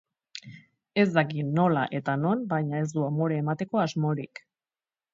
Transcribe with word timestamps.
Ez 1.01 1.05
daki 1.17 1.45
nola 1.59 1.85
eta 1.99 2.17
non, 2.23 2.43
baina 2.57 2.83
ez 2.87 2.91
du 2.97 3.07
amore 3.13 3.41
emateko 3.45 3.85
asmorik. 3.87 4.47